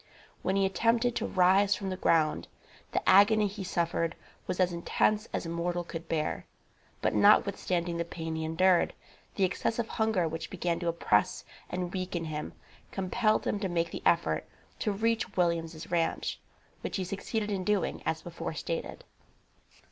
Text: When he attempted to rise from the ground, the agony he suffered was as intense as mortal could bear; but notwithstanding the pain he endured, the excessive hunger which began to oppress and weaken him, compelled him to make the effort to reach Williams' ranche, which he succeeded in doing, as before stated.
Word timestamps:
When 0.41 0.55
he 0.55 0.65
attempted 0.65 1.15
to 1.17 1.27
rise 1.27 1.75
from 1.75 1.91
the 1.91 1.95
ground, 1.95 2.47
the 2.91 3.07
agony 3.07 3.45
he 3.45 3.63
suffered 3.63 4.15
was 4.47 4.59
as 4.59 4.73
intense 4.73 5.29
as 5.31 5.45
mortal 5.45 5.83
could 5.83 6.09
bear; 6.09 6.47
but 7.03 7.13
notwithstanding 7.13 7.97
the 7.97 8.03
pain 8.03 8.33
he 8.35 8.43
endured, 8.43 8.95
the 9.35 9.43
excessive 9.43 9.87
hunger 9.87 10.27
which 10.27 10.49
began 10.49 10.79
to 10.79 10.87
oppress 10.87 11.45
and 11.69 11.93
weaken 11.93 12.25
him, 12.25 12.53
compelled 12.91 13.45
him 13.45 13.59
to 13.59 13.69
make 13.69 13.91
the 13.91 14.01
effort 14.03 14.47
to 14.79 14.91
reach 14.91 15.37
Williams' 15.37 15.91
ranche, 15.91 16.39
which 16.81 16.97
he 16.97 17.03
succeeded 17.03 17.51
in 17.51 17.63
doing, 17.63 18.01
as 18.03 18.23
before 18.23 18.55
stated. 18.55 19.03